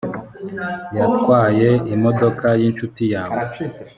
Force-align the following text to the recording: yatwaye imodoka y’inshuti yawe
yatwaye 0.97 1.69
imodoka 1.95 2.47
y’inshuti 2.61 3.03
yawe 3.13 3.41